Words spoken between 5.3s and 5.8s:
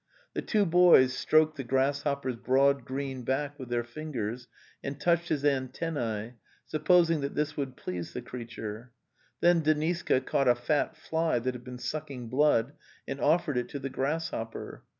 an